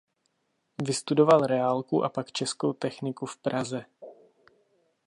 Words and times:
Vystudoval 0.83 1.39
reálku 1.47 2.03
a 2.03 2.09
pak 2.09 2.31
českou 2.31 2.73
techniku 2.73 3.25
v 3.25 3.37
Praze. 3.37 3.85